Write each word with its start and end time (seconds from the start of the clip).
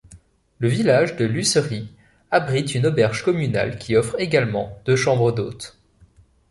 Le 0.57 0.67
village 0.67 1.15
de 1.17 1.25
Lussery 1.25 1.87
abrite 2.31 2.73
une 2.73 2.87
auberge 2.87 3.23
communale 3.23 3.77
qui 3.77 3.95
offre 3.95 4.15
également 4.19 4.79
deux 4.83 4.95
chambres 4.95 5.31
d'hôtes. 5.31 5.77